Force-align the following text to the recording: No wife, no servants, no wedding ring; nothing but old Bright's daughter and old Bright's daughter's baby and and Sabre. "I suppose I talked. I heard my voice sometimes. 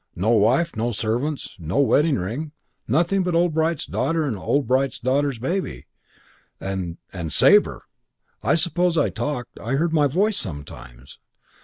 No 0.15 0.31
wife, 0.31 0.75
no 0.75 0.91
servants, 0.91 1.55
no 1.59 1.77
wedding 1.79 2.15
ring; 2.17 2.53
nothing 2.87 3.21
but 3.21 3.35
old 3.35 3.53
Bright's 3.53 3.85
daughter 3.85 4.23
and 4.23 4.35
old 4.35 4.65
Bright's 4.65 4.97
daughter's 4.97 5.37
baby 5.37 5.85
and 6.59 6.97
and 7.13 7.31
Sabre. 7.31 7.83
"I 8.41 8.55
suppose 8.55 8.97
I 8.97 9.11
talked. 9.11 9.59
I 9.59 9.73
heard 9.73 9.93
my 9.93 10.07
voice 10.07 10.37
sometimes. 10.39 11.19